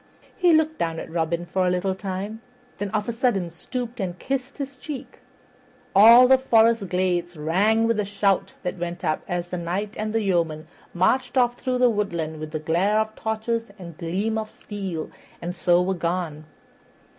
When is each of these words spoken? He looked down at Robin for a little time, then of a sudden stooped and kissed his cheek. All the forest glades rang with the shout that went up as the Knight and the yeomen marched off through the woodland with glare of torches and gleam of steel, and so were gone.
He 0.35 0.51
looked 0.51 0.79
down 0.79 0.97
at 0.99 1.11
Robin 1.11 1.45
for 1.45 1.67
a 1.67 1.69
little 1.69 1.93
time, 1.93 2.41
then 2.79 2.89
of 2.89 3.07
a 3.07 3.11
sudden 3.11 3.51
stooped 3.51 3.99
and 3.99 4.17
kissed 4.17 4.57
his 4.57 4.75
cheek. 4.77 5.19
All 5.95 6.27
the 6.27 6.39
forest 6.39 6.89
glades 6.89 7.37
rang 7.37 7.85
with 7.85 7.97
the 7.97 8.03
shout 8.05 8.55
that 8.63 8.79
went 8.79 9.05
up 9.05 9.21
as 9.27 9.49
the 9.51 9.59
Knight 9.59 9.95
and 9.99 10.11
the 10.11 10.23
yeomen 10.23 10.65
marched 10.91 11.37
off 11.37 11.53
through 11.59 11.77
the 11.77 11.87
woodland 11.91 12.39
with 12.39 12.65
glare 12.65 12.97
of 12.99 13.15
torches 13.15 13.65
and 13.77 13.95
gleam 13.99 14.39
of 14.39 14.49
steel, 14.49 15.11
and 15.39 15.55
so 15.55 15.83
were 15.83 15.93
gone. 15.93 16.45